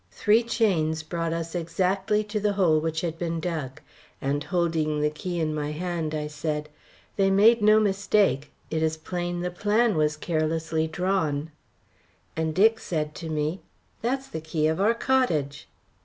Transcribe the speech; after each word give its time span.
Three 0.09 0.41
chains 0.41 1.03
brought 1.03 1.31
us 1.31 1.53
exactly 1.53 2.23
to 2.23 2.39
the 2.39 2.53
hole 2.53 2.79
which 2.81 3.01
had 3.01 3.19
been 3.19 3.39
dug, 3.39 3.81
and 4.19 4.43
holding 4.43 4.99
the 4.99 5.11
key 5.11 5.39
in 5.39 5.53
my 5.53 5.71
hand, 5.73 6.15
I 6.15 6.25
said: 6.25 6.69
"They 7.17 7.29
made 7.29 7.61
no 7.61 7.79
mistake. 7.79 8.49
It 8.71 8.81
is 8.81 8.97
plain 8.97 9.41
the 9.41 9.51
plan 9.51 9.95
was 9.95 10.17
carelessly 10.17 10.87
drawn." 10.87 11.51
And 12.35 12.55
Dick 12.55 12.79
said 12.79 13.13
to 13.13 13.29
me: 13.29 13.61
"That's 14.01 14.27
the 14.27 14.41
key 14.41 14.65
of 14.65 14.81
our 14.81 14.95
cottage." 14.95 15.67